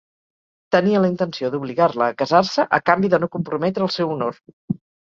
[0.75, 4.43] Tenia la intenció d'obligar-la a casar-se a canvi de no comprometre el seu honor.